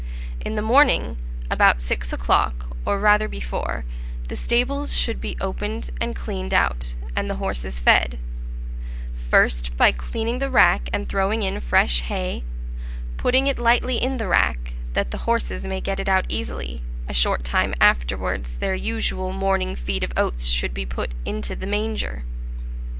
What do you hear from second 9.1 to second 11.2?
first by cleaning the rack and